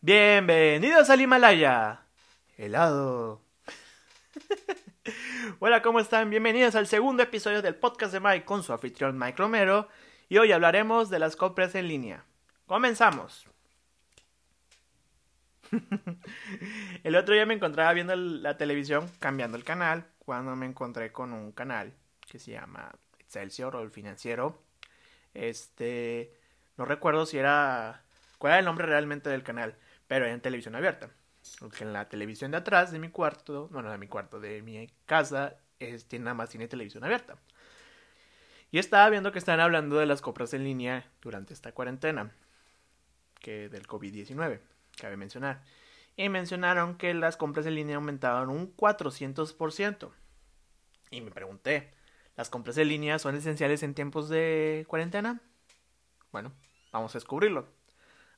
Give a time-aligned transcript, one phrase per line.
[0.00, 2.02] Bienvenidos al Himalaya.
[2.56, 3.42] Helado.
[5.58, 6.30] Hola, ¿cómo están?
[6.30, 9.88] Bienvenidos al segundo episodio del podcast de Mike con su anfitrión Mike Romero.
[10.28, 12.24] Y hoy hablaremos de las compras en línea.
[12.66, 13.48] Comenzamos.
[17.02, 21.32] el otro día me encontraba viendo la televisión, cambiando el canal, cuando me encontré con
[21.32, 24.62] un canal que se llama Excelsior o el financiero.
[25.34, 26.32] Este,
[26.76, 28.04] no recuerdo si era,
[28.38, 29.76] cuál era el nombre realmente del canal,
[30.08, 31.10] pero en televisión abierta.
[31.60, 34.88] Porque en la televisión de atrás de mi cuarto, bueno, de mi cuarto, de mi
[35.06, 37.36] casa, este, nada más tiene televisión abierta.
[38.70, 42.32] Y estaba viendo que están hablando de las compras en línea durante esta cuarentena,
[43.40, 44.60] que del COVID-19,
[45.00, 45.62] cabe mencionar.
[46.16, 50.10] Y mencionaron que las compras en línea aumentaron un 400%.
[51.10, 51.94] Y me pregunté,
[52.36, 55.40] ¿las compras en línea son esenciales en tiempos de cuarentena?
[56.32, 56.52] Bueno,
[56.92, 57.68] vamos a descubrirlo.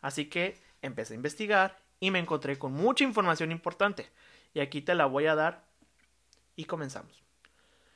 [0.01, 4.09] Así que empecé a investigar y me encontré con mucha información importante.
[4.55, 5.65] Y aquí te la voy a dar
[6.57, 7.23] y comenzamos.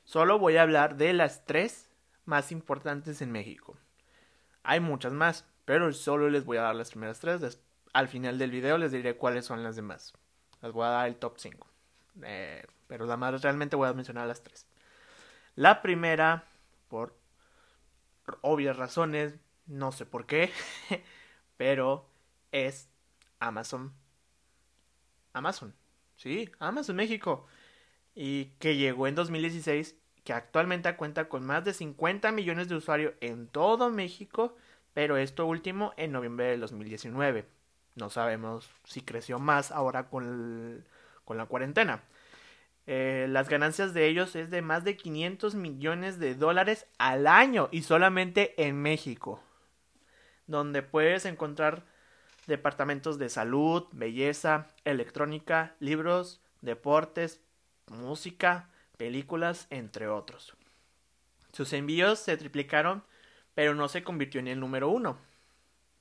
[0.04, 1.88] Solo voy a hablar de las tres
[2.26, 3.76] más importantes en México.
[4.62, 7.60] Hay muchas más, pero solo les voy a dar las primeras tres.
[7.92, 10.14] Al final del video les diré cuáles son las demás.
[10.62, 11.66] Les voy a dar el top 5.
[12.22, 14.66] Eh, pero la más realmente voy a mencionar las tres.
[15.56, 16.44] La primera,
[16.88, 17.16] por
[18.40, 19.34] obvias razones,
[19.66, 20.50] no sé por qué,
[21.56, 22.06] pero
[22.54, 22.88] es
[23.40, 23.92] Amazon.
[25.32, 25.74] Amazon,
[26.16, 27.46] sí, Amazon México.
[28.14, 33.14] Y que llegó en 2016, que actualmente cuenta con más de 50 millones de usuarios
[33.20, 34.56] en todo México,
[34.94, 37.44] pero esto último en noviembre de 2019.
[37.96, 40.84] No sabemos si creció más ahora con,
[41.24, 42.04] con la cuarentena.
[42.86, 47.68] Eh, las ganancias de ellos es de más de 500 millones de dólares al año
[47.72, 49.42] y solamente en México,
[50.46, 51.93] donde puedes encontrar
[52.46, 57.40] departamentos de salud, belleza, electrónica, libros, deportes,
[57.88, 60.56] música, películas, entre otros.
[61.52, 63.04] Sus envíos se triplicaron,
[63.54, 65.18] pero no se convirtió en el número uno,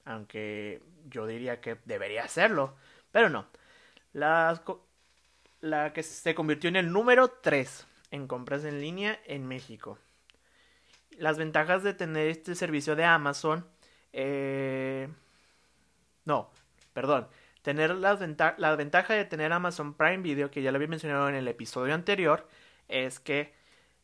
[0.06, 2.76] aunque yo diría que debería hacerlo,
[3.12, 3.48] pero no.
[4.14, 4.62] Las
[5.62, 9.98] la que se convirtió en el número 3 en compras en línea en México.
[11.18, 13.66] Las ventajas de tener este servicio de Amazon.
[14.12, 15.08] Eh,
[16.26, 16.52] no,
[16.94, 17.28] perdón.
[17.62, 21.48] Tener la ventaja de tener Amazon Prime Video, que ya lo había mencionado en el
[21.48, 22.48] episodio anterior,
[22.90, 23.54] es que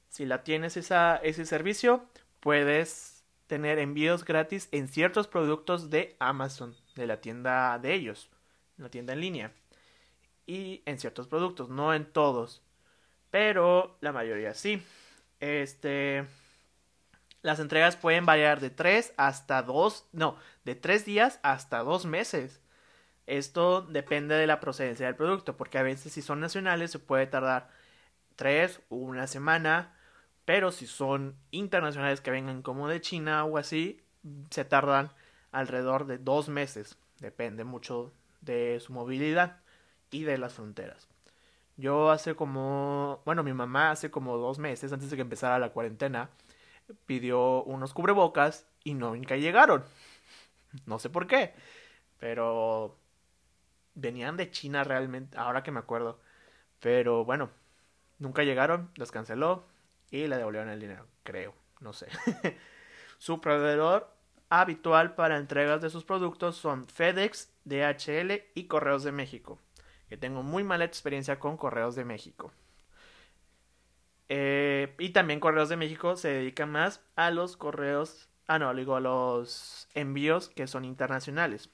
[0.08, 2.06] si la tienes ese servicio,
[2.40, 8.30] puedes tener envíos gratis en ciertos productos de Amazon, de la tienda de ellos,
[8.78, 9.52] la tienda en línea
[10.46, 12.64] y en ciertos productos, no en todos,
[13.30, 14.82] pero la mayoría sí.
[15.40, 16.26] Este
[17.42, 22.62] las entregas pueden variar de 3 hasta 2, no, de 3 días hasta 2 meses.
[23.28, 27.28] Esto depende de la procedencia del producto, porque a veces si son nacionales se puede
[27.28, 27.70] tardar
[28.36, 29.96] 3 o una semana,
[30.46, 34.02] pero si son internacionales que vengan como de China o así,
[34.50, 35.12] se tardan
[35.52, 36.98] alrededor de 2 meses.
[37.20, 39.58] Depende mucho de su movilidad
[40.12, 41.08] y de las fronteras.
[41.78, 45.70] Yo hace como, bueno, mi mamá hace como dos meses antes de que empezara la
[45.70, 46.30] cuarentena
[47.06, 49.84] pidió unos cubrebocas y nunca llegaron.
[50.86, 51.54] No sé por qué,
[52.20, 52.98] pero
[53.96, 56.20] venían de China realmente, ahora que me acuerdo.
[56.80, 57.50] Pero bueno,
[58.20, 59.66] nunca llegaron, los canceló
[60.12, 62.08] y le devolvieron el dinero, creo, no sé.
[63.18, 64.14] Su proveedor
[64.50, 69.60] habitual para entregas de sus productos son FedEx, DHL y Correos de México
[70.10, 72.52] que tengo muy mala experiencia con Correos de México.
[74.30, 78.96] Eh, y también Correos de México se dedica más a los correos, ah no, digo
[78.96, 81.72] a los envíos que son internacionales.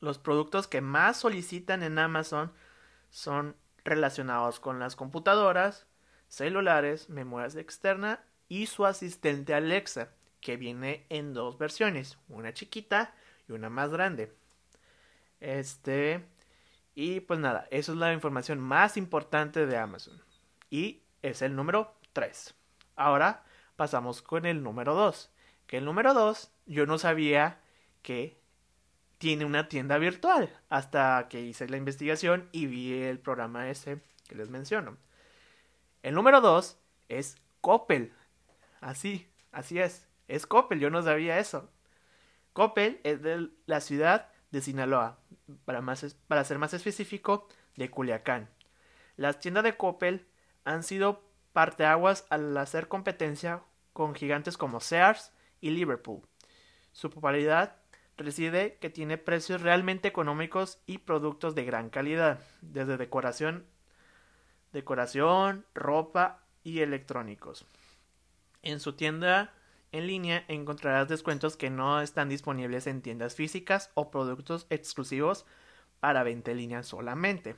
[0.00, 2.52] Los productos que más solicitan en Amazon
[3.10, 5.86] son relacionados con las computadoras,
[6.28, 10.10] celulares, memorias externa y su asistente Alexa,
[10.40, 13.12] que viene en dos versiones, una chiquita
[13.48, 14.32] y una más grande.
[15.40, 16.24] Este,
[16.94, 20.22] y pues nada, eso es la información más importante de Amazon.
[20.70, 22.54] Y es el número 3.
[22.96, 23.44] Ahora
[23.76, 25.30] pasamos con el número 2.
[25.66, 27.60] Que el número 2 yo no sabía
[28.02, 28.40] que
[29.18, 34.34] tiene una tienda virtual hasta que hice la investigación y vi el programa ese que
[34.34, 34.96] les menciono.
[36.02, 36.78] El número 2
[37.08, 38.14] es Coppel.
[38.80, 40.08] Así, así es.
[40.28, 41.70] Es Coppel, yo no sabía eso.
[42.52, 45.18] Coppel es de la ciudad de Sinaloa,
[45.64, 47.46] para, más, para ser más específico,
[47.76, 48.48] de Culiacán.
[49.16, 50.26] Las tiendas de Coppel
[50.70, 51.22] han sido
[51.52, 53.62] parteaguas al hacer competencia
[53.92, 56.22] con gigantes como Sears y Liverpool.
[56.92, 57.76] Su popularidad
[58.16, 63.66] reside que tiene precios realmente económicos y productos de gran calidad, desde decoración,
[64.72, 67.66] decoración, ropa y electrónicos.
[68.62, 69.54] En su tienda
[69.92, 75.46] en línea encontrarás descuentos que no están disponibles en tiendas físicas o productos exclusivos
[75.98, 77.56] para venta en línea solamente.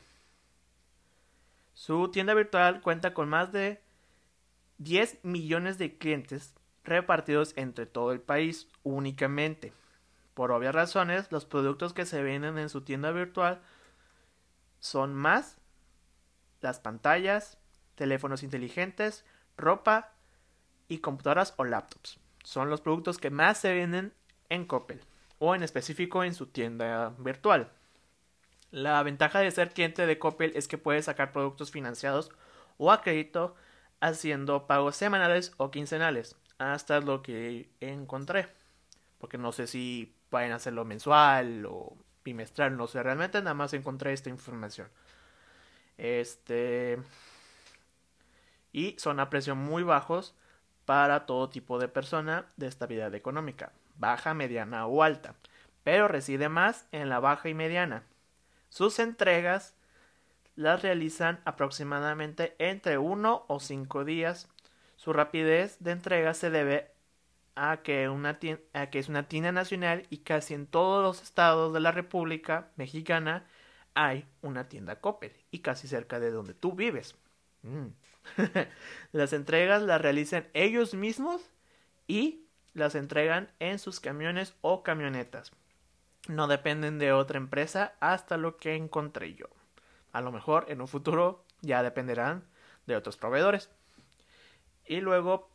[1.74, 3.82] Su tienda virtual cuenta con más de
[4.78, 6.54] 10 millones de clientes
[6.84, 9.72] repartidos entre todo el país únicamente.
[10.34, 13.60] Por obvias razones, los productos que se venden en su tienda virtual
[14.80, 15.58] son más
[16.60, 17.58] las pantallas,
[17.94, 19.24] teléfonos inteligentes,
[19.56, 20.12] ropa
[20.88, 22.18] y computadoras o laptops.
[22.44, 24.12] Son los productos que más se venden
[24.48, 25.00] en Coppel
[25.38, 27.72] o en específico en su tienda virtual.
[28.72, 32.30] La ventaja de ser cliente de Coppel es que puedes sacar productos financiados
[32.78, 33.54] o a crédito
[34.00, 36.36] haciendo pagos semanales o quincenales.
[36.56, 38.48] Hasta lo que encontré.
[39.18, 44.14] Porque no sé si pueden hacerlo mensual o bimestral, no sé, realmente nada más encontré
[44.14, 44.88] esta información.
[45.98, 46.98] Este
[48.72, 50.34] y son a precios muy bajos
[50.86, 55.34] para todo tipo de persona de estabilidad económica, baja, mediana o alta,
[55.84, 58.04] pero reside más en la baja y mediana.
[58.72, 59.76] Sus entregas
[60.56, 64.48] las realizan aproximadamente entre 1 o 5 días.
[64.96, 66.90] Su rapidez de entrega se debe
[67.54, 68.08] a que,
[68.72, 72.70] a que es una tienda nacional y casi en todos los estados de la República
[72.76, 73.46] Mexicana
[73.92, 77.14] hay una tienda Coppel y casi cerca de donde tú vives.
[77.60, 77.88] Mm.
[79.12, 81.42] las entregas las realizan ellos mismos
[82.08, 85.52] y las entregan en sus camiones o camionetas.
[86.28, 89.46] No dependen de otra empresa hasta lo que encontré yo.
[90.12, 92.44] A lo mejor en un futuro ya dependerán
[92.86, 93.70] de otros proveedores.
[94.86, 95.50] Y luego,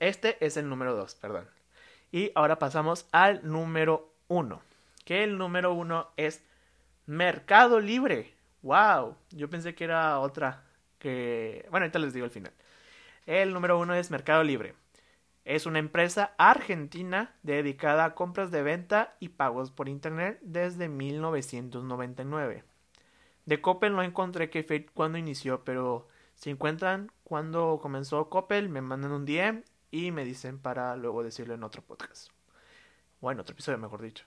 [0.00, 1.48] este es el número 2, perdón.
[2.12, 4.60] Y ahora pasamos al número 1.
[5.04, 6.42] Que el número 1 es
[7.06, 8.34] Mercado Libre.
[8.62, 9.16] ¡Wow!
[9.30, 10.64] Yo pensé que era otra
[10.98, 11.66] que...
[11.70, 12.52] Bueno, ahorita les digo al final.
[13.26, 14.74] El número uno es Mercado Libre.
[15.44, 22.64] Es una empresa argentina dedicada a compras de venta y pagos por Internet desde 1999.
[23.44, 29.12] De Coppel no encontré fue cuando inició, pero si encuentran cuando comenzó Coppel, me mandan
[29.12, 32.30] un DM y me dicen para luego decirlo en otro podcast.
[33.20, 34.24] O en otro episodio, mejor dicho.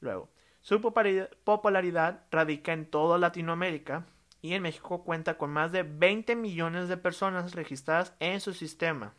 [0.00, 0.28] Luego,
[0.60, 4.04] su popularidad radica en toda Latinoamérica
[4.42, 9.14] y en México cuenta con más de 20 millones de personas registradas en su sistema.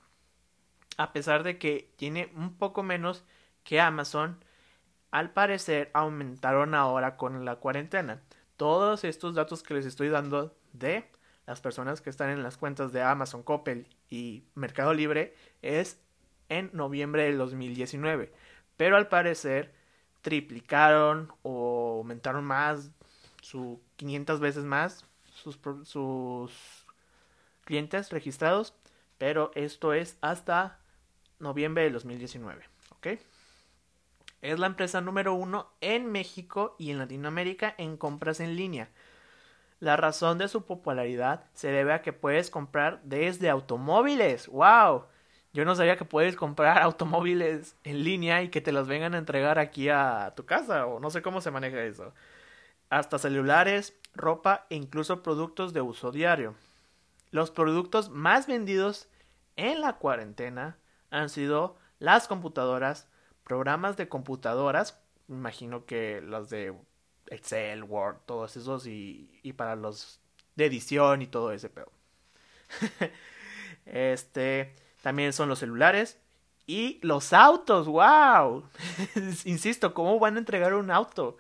[1.00, 3.24] A pesar de que tiene un poco menos
[3.64, 4.44] que Amazon,
[5.12, 8.22] al parecer aumentaron ahora con la cuarentena.
[8.58, 11.10] Todos estos datos que les estoy dando de
[11.46, 16.02] las personas que están en las cuentas de Amazon, Coppel y Mercado Libre es
[16.50, 18.34] en noviembre del 2019.
[18.76, 19.74] Pero al parecer
[20.22, 22.92] triplicaron o aumentaron más
[23.42, 26.86] su 500 veces más sus, sus
[27.64, 28.76] clientes registrados,
[29.18, 30.79] pero esto es hasta
[31.40, 33.08] noviembre de 2019, ¿ok?
[34.42, 38.90] Es la empresa número uno en México y en Latinoamérica en compras en línea.
[39.80, 44.48] La razón de su popularidad se debe a que puedes comprar desde automóviles.
[44.48, 45.06] ¡Wow!
[45.52, 49.18] Yo no sabía que puedes comprar automóviles en línea y que te los vengan a
[49.18, 52.14] entregar aquí a tu casa, o no sé cómo se maneja eso.
[52.90, 56.56] Hasta celulares, ropa e incluso productos de uso diario.
[57.32, 59.10] Los productos más vendidos
[59.56, 60.78] en la cuarentena
[61.12, 63.08] han sido las computadoras,
[63.44, 66.74] programas de computadoras, imagino que los de
[67.28, 70.20] Excel, Word, todos esos y, y para los
[70.56, 71.92] de edición y todo ese pedo.
[73.86, 76.20] este, también son los celulares
[76.68, 78.64] y los autos, wow.
[79.46, 81.38] Insisto, ¿cómo van a entregar un auto?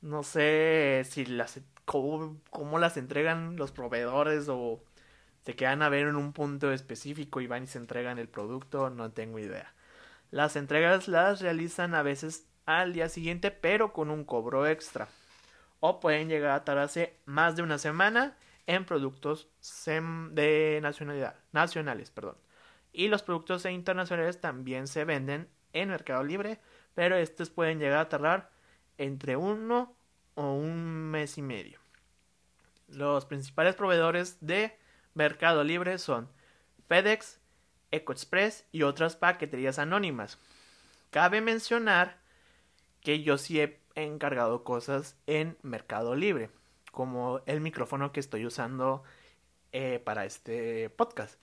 [0.00, 4.82] No sé si las cómo, las entregan los proveedores o
[5.44, 8.90] se quedan a ver en un punto específico y van y se entregan el producto,
[8.90, 9.74] no tengo idea.
[10.30, 15.08] Las entregas las realizan a veces al día siguiente, pero con un cobro extra.
[15.80, 19.48] O pueden llegar a tardarse más de una semana en productos
[20.32, 22.10] de nacionalidad, nacionales.
[22.10, 22.36] Perdón.
[22.92, 26.60] Y los productos internacionales también se venden en Mercado Libre,
[26.94, 28.50] pero estos pueden llegar a tardar
[28.98, 29.96] entre uno
[30.34, 31.78] o un mes y medio.
[32.88, 34.77] Los principales proveedores de
[35.18, 36.28] Mercado Libre son
[36.86, 37.40] FedEx,
[37.90, 40.38] EcoExpress y otras paqueterías anónimas.
[41.10, 42.18] Cabe mencionar
[43.00, 46.50] que yo sí he encargado cosas en Mercado Libre,
[46.92, 49.02] como el micrófono que estoy usando
[49.72, 51.40] eh, para este podcast.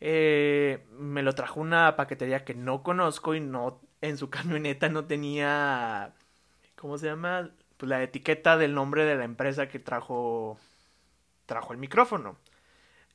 [0.00, 5.04] Eh, me lo trajo una paquetería que no conozco y no en su camioneta no
[5.04, 6.12] tenía,
[6.74, 7.52] ¿cómo se llama?
[7.76, 10.58] Pues la etiqueta del nombre de la empresa que trajo,
[11.46, 12.36] trajo el micrófono.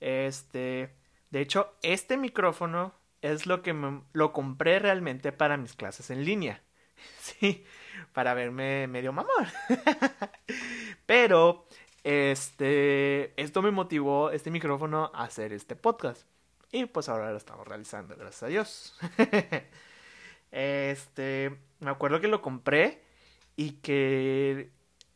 [0.04, 0.94] Este,
[1.30, 6.26] de hecho, este micrófono es lo que me, lo compré realmente para mis clases en
[6.26, 6.62] línea.
[7.20, 7.66] Sí,
[8.14, 9.48] para verme medio mamón.
[11.06, 11.68] Pero
[12.04, 16.28] este, esto me motivó este micrófono a hacer este podcast.
[16.72, 18.98] Y pues ahora lo estamos realizando, gracias a Dios.
[20.52, 23.04] este, me acuerdo que lo compré
[23.58, 24.72] y que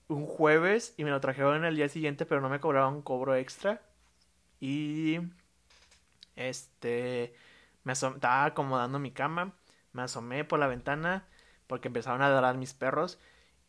[0.09, 3.35] un jueves y me lo trajeron el día siguiente, pero no me cobraban un cobro
[3.35, 3.81] extra.
[4.59, 5.19] Y
[6.35, 7.33] este,
[7.83, 9.53] me estaba acomodando mi cama,
[9.93, 11.27] me asomé por la ventana
[11.67, 13.19] porque empezaron a adorar mis perros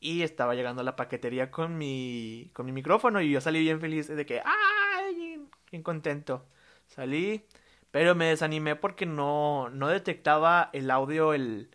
[0.00, 3.80] y estaba llegando a la paquetería con mi con mi micrófono y yo salí bien
[3.80, 5.40] feliz de que ay
[5.70, 6.46] bien contento
[6.86, 7.44] salí
[7.90, 11.70] pero me desanimé porque no no detectaba el audio el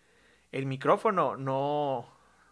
[0.51, 2.07] el micrófono no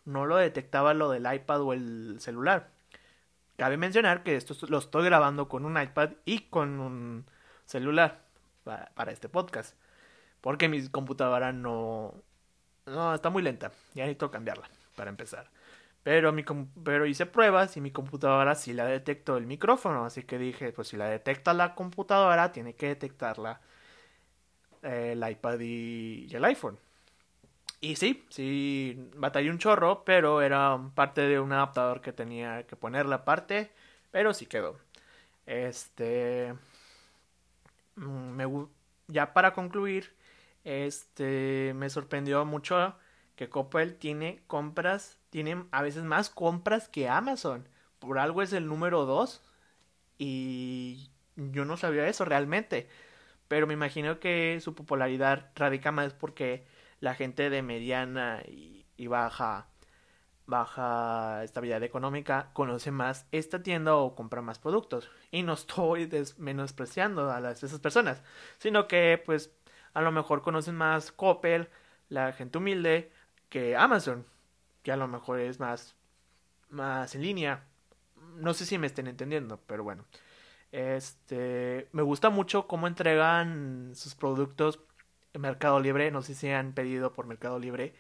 [0.06, 2.72] no lo detectaba lo del iPad o el celular
[3.62, 7.26] cabe mencionar que esto lo estoy grabando con un iPad y con un
[7.66, 8.24] celular
[8.64, 9.76] para este podcast
[10.42, 12.24] porque mi computadora no
[12.86, 13.72] no, está muy lenta.
[13.94, 15.50] Ya necesito cambiarla para empezar.
[16.04, 16.44] Pero, mi,
[16.84, 20.06] pero hice pruebas y mi computadora sí la detectó el micrófono.
[20.06, 23.62] Así que dije, pues si la detecta la computadora, tiene que detectarla
[24.82, 26.80] eh, el iPad y, el iPhone.
[27.82, 32.76] Y sí, sí, batallé un chorro, pero era parte de un adaptador que tenía que
[32.76, 33.72] ponerle aparte.
[34.12, 34.78] Pero sí quedó.
[35.46, 36.56] Este.
[37.96, 38.68] Mm, me,
[39.08, 40.14] ya para concluir,
[40.64, 42.96] este me sorprendió mucho
[43.36, 47.68] que Coppel tiene compras, tiene a veces más compras que Amazon.
[48.00, 49.42] Por algo es el número 2
[50.20, 52.90] y yo no sabía eso realmente.
[53.48, 56.66] Pero me imagino que su popularidad radica más porque
[57.02, 59.68] la gente de mediana y, baja
[60.46, 65.10] baja estabilidad económica conoce más esta tienda o compra más productos.
[65.32, 68.22] Y no estoy menospreciando a las, esas personas,
[68.60, 69.52] sino que pues
[69.94, 71.70] a lo mejor conocen más Coppel,
[72.10, 73.12] la gente humilde,
[73.50, 74.26] que Amazon,
[74.84, 75.96] que a lo mejor es más,
[76.70, 77.64] más en línea.
[78.36, 80.06] No sé si me estén entendiendo, pero bueno.
[80.72, 84.80] Este, me gusta mucho cómo entregan sus productos
[85.40, 86.12] Mercado Libre.
[86.12, 87.94] No sé si han pedido por Mercado Libre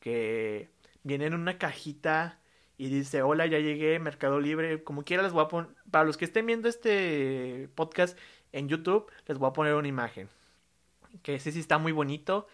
[0.00, 0.70] que
[1.02, 2.38] viene en una cajita
[2.78, 4.82] y dice, hola, ya llegué, Mercado Libre.
[4.84, 8.18] Como quiera les voy a poner, para los que estén viendo este podcast
[8.52, 10.28] en YouTube, les voy a poner una imagen
[11.22, 12.46] que ese sí está muy bonito,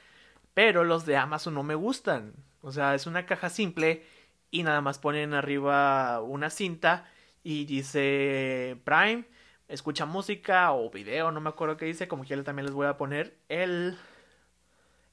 [0.55, 2.35] pero los de Amazon no me gustan.
[2.61, 4.05] O sea, es una caja simple
[4.51, 7.09] y nada más ponen arriba una cinta
[7.43, 9.25] y dice Prime,
[9.69, 12.97] escucha música o video, no me acuerdo qué dice, como quiera también les voy a
[12.97, 13.99] poner el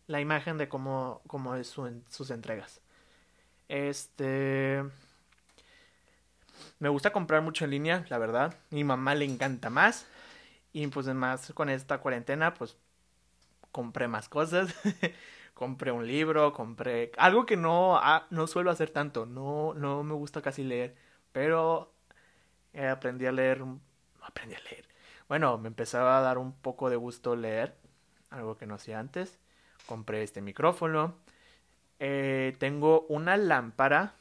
[0.09, 2.81] la imagen de cómo, cómo es sus entregas.
[3.67, 4.83] Este
[6.79, 8.55] me gusta comprar mucho en línea, la verdad.
[8.71, 10.07] Mi mamá le encanta más.
[10.73, 12.75] Y pues además con esta cuarentena, pues
[13.71, 14.73] compré más cosas.
[15.53, 17.99] compré un libro, compré algo que no,
[18.31, 19.27] no suelo hacer tanto.
[19.27, 20.95] No, no me gusta casi leer.
[21.31, 21.93] Pero
[22.73, 23.63] eh, aprendí a leer.
[24.23, 24.85] Aprendí a leer.
[25.27, 27.75] Bueno, me empezaba a dar un poco de gusto leer.
[28.31, 29.39] Algo que no hacía antes.
[29.89, 31.15] Compré este micrófono.
[31.97, 34.13] Eh, tengo una lámpara.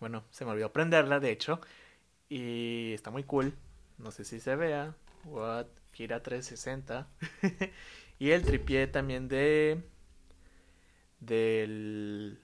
[0.00, 1.60] Bueno, se me olvidó prenderla, de hecho.
[2.28, 3.54] Y está muy cool.
[3.98, 4.96] No sé si se vea.
[5.26, 5.66] What?
[5.92, 7.06] Gira 360.
[8.18, 9.80] Y el tripié también de.
[11.20, 12.40] Del,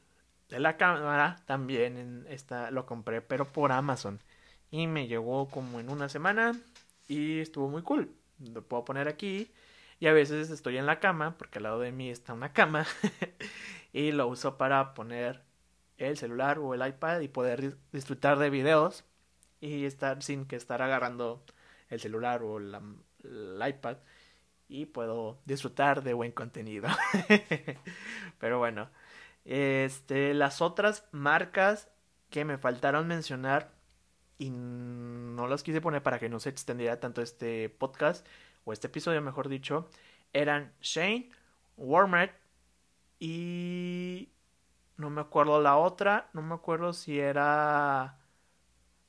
[0.48, 4.20] de la cámara también en esta, lo compré, pero por Amazon.
[4.70, 6.52] Y me llegó como en una semana
[7.08, 8.14] y estuvo muy cool.
[8.38, 9.50] Lo puedo poner aquí.
[10.00, 12.86] Y a veces estoy en la cama, porque al lado de mí está una cama.
[13.92, 15.42] y lo uso para poner
[15.96, 19.04] el celular o el iPad y poder disfrutar de videos.
[19.60, 21.44] Y estar sin que estar agarrando
[21.88, 23.96] el celular o el iPad
[24.68, 26.88] y puedo disfrutar de buen contenido.
[28.38, 28.90] Pero bueno,
[29.44, 31.88] este, las otras marcas
[32.30, 33.70] que me faltaron mencionar
[34.36, 38.26] y no las quise poner para que no se extendiera tanto este podcast
[38.64, 39.88] o este episodio, mejor dicho,
[40.32, 41.30] eran Shane,
[41.76, 42.32] Walmart
[43.18, 44.28] y
[44.96, 48.18] no me acuerdo la otra, no me acuerdo si era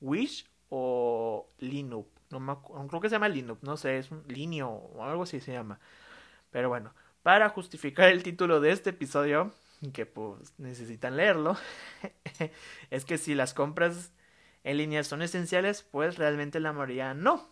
[0.02, 2.10] Wish o Linux.
[2.30, 2.56] No me
[2.88, 5.80] creo que se llama Linux, no sé, es un Linio o algo así se llama.
[6.52, 9.52] Pero bueno, para justificar el título de este episodio,
[9.94, 11.58] que pues necesitan leerlo,
[12.92, 14.14] es que si las compras
[14.64, 17.50] en línea son esenciales, pues realmente la mayoría no.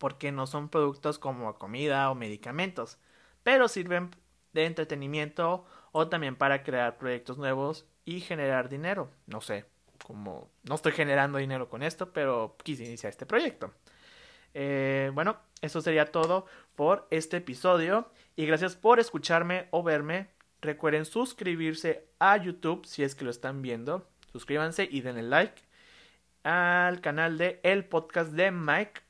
[0.00, 2.98] Porque no son productos como comida o medicamentos,
[3.44, 4.10] pero sirven
[4.52, 9.10] de entretenimiento o también para crear proyectos nuevos y generar dinero.
[9.26, 9.66] No sé,
[10.04, 13.72] como no estoy generando dinero con esto, pero quise iniciar este proyecto.
[14.54, 20.28] Eh, bueno, eso sería todo por este episodio y gracias por escucharme o verme.
[20.60, 24.08] Recuerden suscribirse a YouTube si es que lo están viendo.
[24.32, 25.62] Suscríbanse y denle like
[26.42, 29.02] al canal de El Podcast de Mike.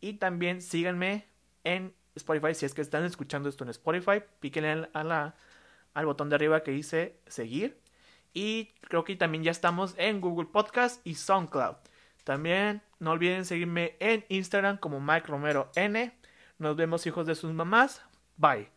[0.00, 1.26] Y también síganme
[1.64, 4.22] en Spotify si es que están escuchando esto en Spotify.
[4.40, 7.80] Píquenle al botón de arriba que dice seguir.
[8.32, 11.76] Y creo que también ya estamos en Google Podcast y SoundCloud.
[12.24, 16.12] También no olviden seguirme en Instagram como Mike Romero N.
[16.58, 18.02] Nos vemos hijos de sus mamás.
[18.36, 18.75] Bye.